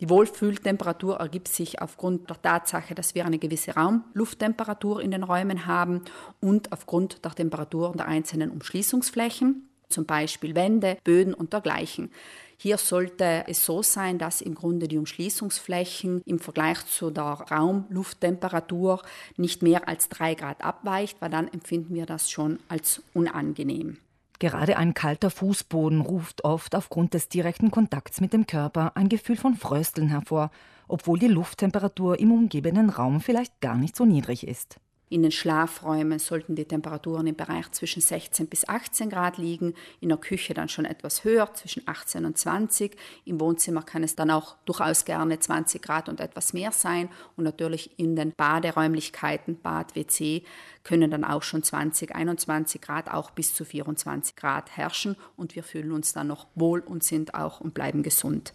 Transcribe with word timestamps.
Die 0.00 0.08
Wohlfühltemperatur 0.08 1.16
ergibt 1.16 1.48
sich 1.48 1.82
aufgrund 1.82 2.30
der 2.30 2.40
Tatsache, 2.40 2.94
dass 2.94 3.16
wir 3.16 3.26
eine 3.26 3.38
gewisse 3.38 3.72
Raumlufttemperatur 3.72 5.02
in 5.02 5.10
den 5.10 5.24
Räumen 5.24 5.66
haben 5.66 6.02
und 6.40 6.70
aufgrund 6.70 7.24
der 7.24 7.32
Temperatur 7.32 7.92
der 7.96 8.06
einzelnen 8.06 8.50
Umschließungsflächen, 8.50 9.68
zum 9.88 10.06
Beispiel 10.06 10.54
Wände, 10.54 10.98
Böden 11.02 11.34
und 11.34 11.52
dergleichen. 11.52 12.12
Hier 12.58 12.78
sollte 12.78 13.44
es 13.48 13.64
so 13.64 13.82
sein, 13.82 14.18
dass 14.18 14.40
im 14.40 14.54
Grunde 14.54 14.86
die 14.86 14.98
Umschließungsflächen 14.98 16.22
im 16.26 16.38
Vergleich 16.38 16.86
zu 16.86 17.10
der 17.10 17.24
Raumlufttemperatur 17.50 19.02
nicht 19.36 19.62
mehr 19.62 19.88
als 19.88 20.08
drei 20.08 20.34
Grad 20.34 20.62
abweicht, 20.62 21.20
weil 21.20 21.30
dann 21.30 21.48
empfinden 21.48 21.94
wir 21.94 22.06
das 22.06 22.30
schon 22.30 22.60
als 22.68 23.02
unangenehm. 23.14 23.98
Gerade 24.40 24.76
ein 24.76 24.94
kalter 24.94 25.30
Fußboden 25.30 26.00
ruft 26.00 26.44
oft 26.44 26.76
aufgrund 26.76 27.12
des 27.14 27.28
direkten 27.28 27.72
Kontakts 27.72 28.20
mit 28.20 28.32
dem 28.32 28.46
Körper 28.46 28.96
ein 28.96 29.08
Gefühl 29.08 29.36
von 29.36 29.56
Frösteln 29.56 30.08
hervor, 30.08 30.50
obwohl 30.86 31.18
die 31.18 31.26
Lufttemperatur 31.26 32.20
im 32.20 32.30
umgebenden 32.30 32.88
Raum 32.88 33.20
vielleicht 33.20 33.60
gar 33.60 33.76
nicht 33.76 33.96
so 33.96 34.04
niedrig 34.04 34.46
ist. 34.46 34.78
In 35.10 35.22
den 35.22 35.32
Schlafräumen 35.32 36.18
sollten 36.18 36.54
die 36.54 36.66
Temperaturen 36.66 37.26
im 37.26 37.34
Bereich 37.34 37.70
zwischen 37.72 38.02
16 38.02 38.46
bis 38.46 38.68
18 38.68 39.08
Grad 39.08 39.38
liegen, 39.38 39.74
in 40.00 40.10
der 40.10 40.18
Küche 40.18 40.52
dann 40.52 40.68
schon 40.68 40.84
etwas 40.84 41.24
höher, 41.24 41.52
zwischen 41.54 41.82
18 41.86 42.26
und 42.26 42.36
20. 42.36 42.96
Im 43.24 43.40
Wohnzimmer 43.40 43.82
kann 43.82 44.02
es 44.02 44.16
dann 44.16 44.30
auch 44.30 44.56
durchaus 44.66 45.06
gerne 45.06 45.38
20 45.38 45.80
Grad 45.80 46.08
und 46.08 46.20
etwas 46.20 46.52
mehr 46.52 46.72
sein. 46.72 47.08
Und 47.36 47.44
natürlich 47.44 47.98
in 47.98 48.16
den 48.16 48.32
Baderäumlichkeiten, 48.32 49.58
Bad, 49.60 49.96
WC, 49.96 50.42
können 50.84 51.10
dann 51.10 51.24
auch 51.24 51.42
schon 51.42 51.62
20, 51.62 52.14
21 52.14 52.80
Grad, 52.80 53.10
auch 53.10 53.30
bis 53.30 53.54
zu 53.54 53.64
24 53.64 54.36
Grad 54.36 54.76
herrschen. 54.76 55.16
Und 55.36 55.56
wir 55.56 55.62
fühlen 55.62 55.92
uns 55.92 56.12
dann 56.12 56.26
noch 56.26 56.48
wohl 56.54 56.80
und 56.80 57.02
sind 57.02 57.34
auch 57.34 57.60
und 57.60 57.72
bleiben 57.72 58.02
gesund. 58.02 58.52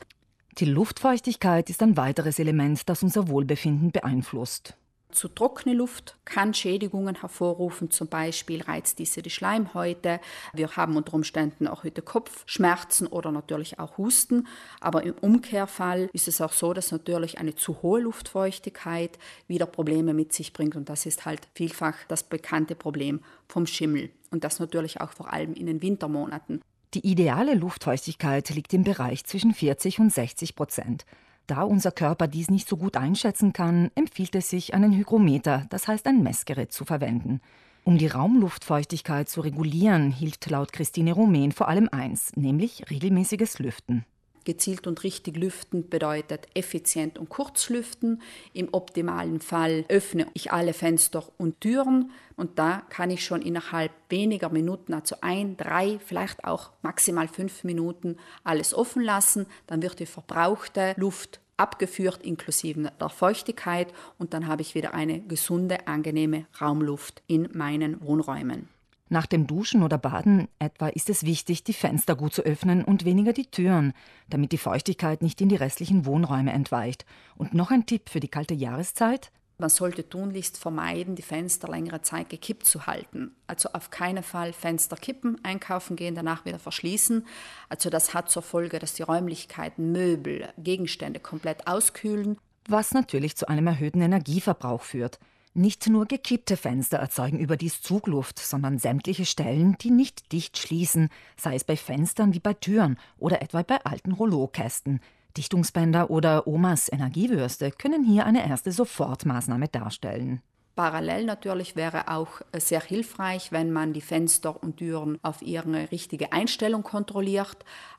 Die 0.59 0.65
Luftfeuchtigkeit 0.65 1.71
ist 1.71 1.81
ein 1.81 1.97
weiteres 1.97 2.37
Element, 2.37 2.87
das 2.87 3.01
unser 3.01 3.27
Wohlbefinden 3.27 3.91
beeinflusst. 3.91 4.77
Zu 5.13 5.27
trockene 5.27 5.75
Luft 5.75 6.15
kann 6.25 6.55
Schädigungen 6.55 7.15
hervorrufen, 7.15 7.91
zum 7.91 8.07
Beispiel 8.07 8.63
reizt 8.63 8.97
diese 8.97 9.21
die 9.21 9.29
Schleimhäute. 9.29 10.19
Wir 10.53 10.75
haben 10.75 10.97
unter 10.97 11.13
Umständen 11.13 11.67
auch 11.67 11.83
heute 11.83 12.01
Kopfschmerzen 12.01 13.05
oder 13.05 13.31
natürlich 13.31 13.77
auch 13.77 13.99
Husten. 13.99 14.47
Aber 14.79 15.03
im 15.03 15.13
Umkehrfall 15.13 16.09
ist 16.13 16.27
es 16.27 16.41
auch 16.41 16.51
so, 16.51 16.73
dass 16.73 16.91
natürlich 16.91 17.37
eine 17.37 17.53
zu 17.53 17.83
hohe 17.83 18.01
Luftfeuchtigkeit 18.01 19.19
wieder 19.47 19.67
Probleme 19.67 20.15
mit 20.15 20.33
sich 20.33 20.51
bringt. 20.51 20.75
Und 20.75 20.89
das 20.89 21.05
ist 21.05 21.25
halt 21.25 21.41
vielfach 21.53 21.95
das 22.07 22.23
bekannte 22.23 22.73
Problem 22.73 23.21
vom 23.47 23.67
Schimmel. 23.67 24.09
Und 24.31 24.43
das 24.43 24.59
natürlich 24.59 24.99
auch 24.99 25.11
vor 25.11 25.31
allem 25.31 25.53
in 25.53 25.67
den 25.67 25.83
Wintermonaten. 25.83 26.59
Die 26.95 27.07
ideale 27.07 27.53
Luftfeuchtigkeit 27.53 28.49
liegt 28.49 28.73
im 28.73 28.83
Bereich 28.83 29.25
zwischen 29.25 29.53
40 29.53 29.99
und 29.99 30.11
60 30.11 30.55
Prozent. 30.55 31.05
Da 31.47 31.63
unser 31.63 31.91
Körper 31.91 32.27
dies 32.27 32.49
nicht 32.49 32.67
so 32.67 32.77
gut 32.77 32.95
einschätzen 32.95 33.51
kann, 33.51 33.91
empfiehlt 33.95 34.35
es 34.35 34.49
sich, 34.49 34.73
einen 34.73 34.93
Hygrometer, 34.93 35.65
das 35.69 35.87
heißt 35.87 36.07
ein 36.07 36.23
Messgerät, 36.23 36.71
zu 36.71 36.85
verwenden. 36.85 37.41
Um 37.83 37.97
die 37.97 38.07
Raumluftfeuchtigkeit 38.07 39.27
zu 39.27 39.41
regulieren, 39.41 40.11
hilft 40.11 40.49
laut 40.49 40.71
Christine 40.71 41.11
Romain 41.11 41.51
vor 41.51 41.67
allem 41.67 41.89
eins, 41.91 42.31
nämlich 42.37 42.89
regelmäßiges 42.89 43.59
Lüften. 43.59 44.05
Gezielt 44.43 44.87
und 44.87 45.03
richtig 45.03 45.37
lüften 45.37 45.89
bedeutet 45.89 46.47
effizient 46.53 47.17
und 47.17 47.29
kurz 47.29 47.69
lüften. 47.69 48.21
Im 48.53 48.69
optimalen 48.71 49.39
Fall 49.39 49.85
öffne 49.89 50.27
ich 50.33 50.51
alle 50.51 50.73
Fenster 50.73 51.23
und 51.37 51.61
Türen 51.61 52.11
und 52.35 52.59
da 52.59 52.83
kann 52.89 53.09
ich 53.09 53.23
schon 53.23 53.41
innerhalb 53.41 53.91
weniger 54.09 54.49
Minuten, 54.49 54.93
also 54.93 55.15
ein, 55.21 55.55
drei, 55.57 55.99
vielleicht 56.05 56.45
auch 56.45 56.71
maximal 56.81 57.27
fünf 57.27 57.63
Minuten 57.63 58.17
alles 58.43 58.73
offen 58.73 59.01
lassen. 59.01 59.45
Dann 59.67 59.81
wird 59.81 59.99
die 59.99 60.05
verbrauchte 60.05 60.93
Luft 60.97 61.39
abgeführt 61.57 62.23
inklusive 62.23 62.91
der 62.99 63.09
Feuchtigkeit 63.09 63.93
und 64.17 64.33
dann 64.33 64.47
habe 64.47 64.61
ich 64.61 64.75
wieder 64.75 64.93
eine 64.93 65.21
gesunde, 65.21 65.87
angenehme 65.87 66.45
Raumluft 66.59 67.21
in 67.27 67.49
meinen 67.53 68.01
Wohnräumen. 68.01 68.67
Nach 69.13 69.27
dem 69.27 69.45
Duschen 69.45 69.83
oder 69.83 69.99
Baden 69.99 70.47
etwa 70.57 70.87
ist 70.87 71.07
es 71.07 71.23
wichtig, 71.23 71.63
die 71.63 71.73
Fenster 71.73 72.15
gut 72.15 72.33
zu 72.33 72.41
öffnen 72.41 72.83
und 72.83 73.05
weniger 73.05 73.31
die 73.31 73.45
Türen, 73.45 73.93
damit 74.27 74.51
die 74.51 74.57
Feuchtigkeit 74.57 75.21
nicht 75.21 75.39
in 75.39 75.49
die 75.49 75.55
restlichen 75.55 76.07
Wohnräume 76.07 76.51
entweicht. 76.51 77.05
Und 77.35 77.53
noch 77.53 77.69
ein 77.69 77.85
Tipp 77.85 78.09
für 78.09 78.19
die 78.19 78.27
kalte 78.27 78.55
Jahreszeit. 78.55 79.31
Man 79.59 79.69
sollte 79.69 80.09
tunlichst 80.09 80.57
vermeiden, 80.57 81.13
die 81.13 81.21
Fenster 81.21 81.67
längere 81.67 82.01
Zeit 82.01 82.29
gekippt 82.29 82.65
zu 82.65 82.87
halten. 82.87 83.35
Also 83.45 83.69
auf 83.73 83.91
keinen 83.91 84.23
Fall 84.23 84.51
Fenster 84.51 84.95
kippen, 84.95 85.39
einkaufen 85.43 85.95
gehen, 85.95 86.15
danach 86.15 86.43
wieder 86.45 86.57
verschließen. 86.57 87.23
Also 87.69 87.91
das 87.91 88.15
hat 88.15 88.31
zur 88.31 88.41
Folge, 88.41 88.79
dass 88.79 88.95
die 88.95 89.03
Räumlichkeiten, 89.03 89.91
Möbel, 89.91 90.49
Gegenstände 90.57 91.19
komplett 91.19 91.67
auskühlen. 91.67 92.39
Was 92.67 92.95
natürlich 92.95 93.35
zu 93.35 93.47
einem 93.47 93.67
erhöhten 93.67 94.01
Energieverbrauch 94.01 94.81
führt. 94.81 95.19
Nicht 95.55 95.87
nur 95.87 96.07
gekippte 96.07 96.57
Fenster 96.57 96.97
erzeugen 96.97 97.37
überdies 97.37 97.79
Zugluft, 97.83 98.39
sondern 98.39 98.79
sämtliche 98.79 99.25
Stellen, 99.25 99.77
die 99.79 99.91
nicht 99.91 100.31
dicht 100.31 100.57
schließen, 100.57 101.09
sei 101.37 101.53
es 101.53 101.63
bei 101.63 101.77
Fenstern 101.77 102.33
wie 102.33 102.39
bei 102.39 102.55
Türen 102.55 102.97
oder 103.19 103.43
etwa 103.43 103.61
bei 103.61 103.79
alten 103.85 104.13
Rouleaukästen. 104.13 104.99
Dichtungsbänder 105.37 106.09
oder 106.09 106.47
Omas 106.47 106.91
Energiewürste 106.91 107.69
können 107.69 108.03
hier 108.03 108.25
eine 108.25 108.47
erste 108.47 108.71
Sofortmaßnahme 108.71 109.67
darstellen. 109.67 110.41
Parallel 110.75 111.25
natürlich 111.25 111.75
wäre 111.75 112.07
auch 112.07 112.41
sehr 112.57 112.81
hilfreich, 112.81 113.51
wenn 113.51 113.71
man 113.71 113.93
die 113.93 114.01
Fenster 114.01 114.63
und 114.63 114.77
Türen 114.77 115.19
auf 115.21 115.43
ihre 115.43 115.91
richtige 115.91 116.33
Einstellung 116.33 116.81
kontrolliert. 116.81 117.57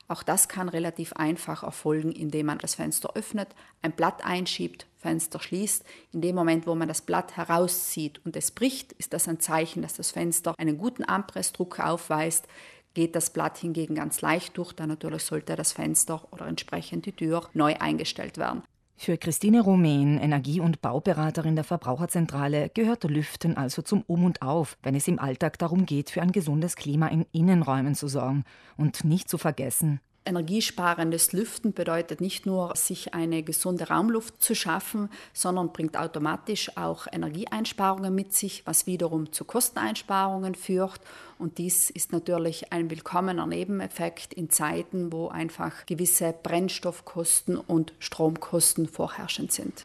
Auch 0.09 0.23
das 0.23 0.49
kann 0.49 0.67
relativ 0.67 1.13
einfach 1.13 1.63
erfolgen, 1.63 2.11
indem 2.11 2.47
man 2.47 2.57
das 2.57 2.75
Fenster 2.75 3.15
öffnet, 3.15 3.47
ein 3.81 3.93
Blatt 3.93 4.25
einschiebt, 4.25 4.87
Fenster 4.97 5.39
schließt. 5.39 5.85
In 6.11 6.19
dem 6.19 6.35
Moment, 6.35 6.67
wo 6.67 6.75
man 6.75 6.89
das 6.89 7.01
Blatt 7.01 7.37
herauszieht 7.37 8.19
und 8.25 8.35
es 8.35 8.51
bricht, 8.51 8.91
ist 8.93 9.13
das 9.13 9.29
ein 9.29 9.39
Zeichen, 9.39 9.81
dass 9.81 9.93
das 9.93 10.11
Fenster 10.11 10.53
einen 10.57 10.77
guten 10.77 11.05
Anpressdruck 11.05 11.79
aufweist. 11.79 12.45
Geht 12.93 13.15
das 13.15 13.29
Blatt 13.29 13.57
hingegen 13.57 13.95
ganz 13.95 14.21
leicht 14.21 14.57
durch, 14.57 14.73
dann 14.73 14.89
natürlich 14.89 15.23
sollte 15.23 15.55
das 15.55 15.71
Fenster 15.71 16.27
oder 16.31 16.45
entsprechend 16.45 17.05
die 17.05 17.13
Tür 17.13 17.49
neu 17.53 17.75
eingestellt 17.79 18.37
werden. 18.37 18.63
Für 18.97 19.17
Christine 19.17 19.61
Romain, 19.61 20.17
Energie- 20.17 20.61
und 20.61 20.81
Bauberaterin 20.81 21.55
der 21.55 21.65
Verbraucherzentrale, 21.65 22.69
gehört 22.73 23.03
Lüften 23.03 23.57
also 23.57 23.81
zum 23.81 24.03
Um 24.07 24.23
und 24.23 24.41
Auf, 24.41 24.77
wenn 24.83 24.95
es 24.95 25.07
im 25.07 25.19
Alltag 25.19 25.59
darum 25.59 25.85
geht, 25.85 26.09
für 26.09 26.21
ein 26.21 26.31
gesundes 26.31 26.75
Klima 26.77 27.07
in 27.07 27.25
Innenräumen 27.33 27.93
zu 27.93 28.07
sorgen. 28.07 28.45
Und 28.77 29.03
nicht 29.03 29.29
zu 29.29 29.37
vergessen, 29.37 29.99
Energiesparendes 30.25 31.33
Lüften 31.33 31.73
bedeutet 31.73 32.19
nicht 32.19 32.45
nur, 32.45 32.75
sich 32.75 33.13
eine 33.13 33.43
gesunde 33.43 33.89
Raumluft 33.89 34.41
zu 34.41 34.55
schaffen, 34.55 35.09
sondern 35.33 35.71
bringt 35.71 35.97
automatisch 35.97 36.75
auch 36.77 37.05
Energieeinsparungen 37.11 38.13
mit 38.13 38.33
sich, 38.33 38.65
was 38.65 38.87
wiederum 38.87 39.31
zu 39.31 39.45
Kosteneinsparungen 39.45 40.55
führt. 40.55 41.01
Und 41.37 41.57
dies 41.57 41.89
ist 41.89 42.13
natürlich 42.13 42.71
ein 42.71 42.89
willkommener 42.89 43.45
Nebeneffekt 43.45 44.33
in 44.33 44.49
Zeiten, 44.49 45.11
wo 45.11 45.27
einfach 45.27 45.85
gewisse 45.85 46.33
Brennstoffkosten 46.41 47.57
und 47.57 47.93
Stromkosten 47.99 48.87
vorherrschend 48.87 49.51
sind. 49.51 49.83